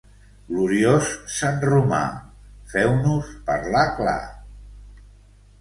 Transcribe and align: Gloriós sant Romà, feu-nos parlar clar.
Gloriós 0.51 1.11
sant 1.33 1.59
Romà, 1.73 2.01
feu-nos 2.73 3.29
parlar 3.51 3.85
clar. 4.01 4.19